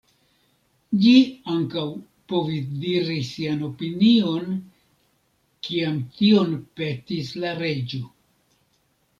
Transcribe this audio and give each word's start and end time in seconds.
Ĝi 1.01 1.11
ankaŭ 1.55 1.83
povis 2.33 2.71
diri 2.85 3.17
sian 3.27 3.61
opinion 3.67 4.57
kiam 5.69 6.01
tion 6.17 6.59
petis 6.81 7.33
la 7.45 7.57
reĝo. 7.65 8.03